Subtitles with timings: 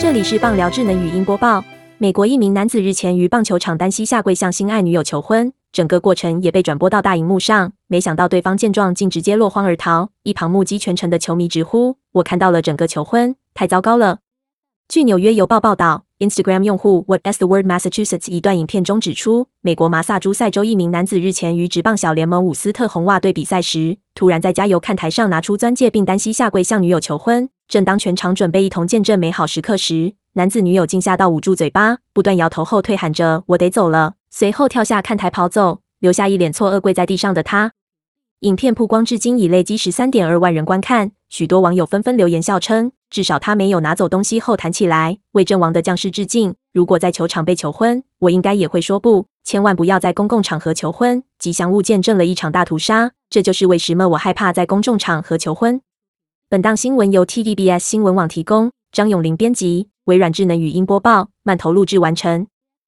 [0.00, 1.62] 这里是棒聊智能语音播报。
[1.98, 7.70] 美国一名男子日前于棒球场单膝下跪向心爱女友求婚，整个过程也被转播到大荧幕上。
[7.86, 14.20] 没想到对方见状竟直接落荒而逃，一旁目击全程的球迷直呼：“我看到了整个求婚，太糟糕了。”
[14.88, 27.50] 据纽约邮报报道，Instagram 用户 What as the word Massachusetts 一段影片中指出，美国马萨诸塞州一名男子日前于职棒小联盟伍斯特红袜队比赛时，突然在加油看台上拿出钻戒，并单膝下跪向女友求婚。
[27.70, 37.70] 正当全场准备一同见证美好时刻时，男子女友竟吓到捂住嘴巴，不断摇头后退，喊着“我得走了”，随后跳下看台跑走，留下一脸错愕跪在地上的他。
[38.40, 46.56] 影片曝光至今已累积十三点二万人观看，许多网友纷纷留言笑称：“至少他没有拿走东西后弹起来，为阵亡的将士致敬。
[46.72, 51.22] 如果在球场被求婚，我应该也会说不，千万不要在公共场合求婚。
[51.38, 55.80] 吉祥物见证了一场大屠杀，这就是为什么我害怕在公众场合求婚。”
[56.50, 62.48] 本档新闻由 TVBS 新闻网提供，张永林编辑，微软智能语音播报，慢投录制完成。